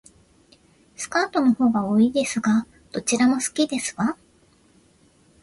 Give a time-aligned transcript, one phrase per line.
[0.95, 4.17] スカートの方が多いですが、どちらも好きですわ